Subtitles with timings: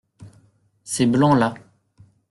[0.83, 1.53] Ces blancs-là.